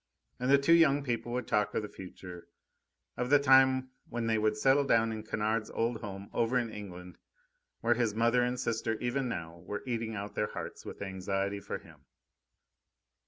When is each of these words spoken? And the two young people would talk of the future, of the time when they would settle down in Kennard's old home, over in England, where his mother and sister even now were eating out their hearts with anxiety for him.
And 0.39 0.49
the 0.49 0.57
two 0.57 0.73
young 0.73 1.03
people 1.03 1.31
would 1.33 1.47
talk 1.47 1.75
of 1.75 1.83
the 1.83 1.87
future, 1.87 2.47
of 3.15 3.29
the 3.29 3.37
time 3.37 3.91
when 4.09 4.25
they 4.25 4.39
would 4.39 4.57
settle 4.57 4.83
down 4.83 5.11
in 5.11 5.21
Kennard's 5.21 5.69
old 5.69 6.01
home, 6.01 6.31
over 6.33 6.57
in 6.57 6.71
England, 6.71 7.19
where 7.81 7.93
his 7.93 8.15
mother 8.15 8.41
and 8.41 8.59
sister 8.59 8.95
even 8.95 9.29
now 9.29 9.59
were 9.59 9.83
eating 9.85 10.15
out 10.15 10.33
their 10.33 10.53
hearts 10.53 10.83
with 10.87 11.03
anxiety 11.03 11.59
for 11.59 11.77
him. 11.77 12.05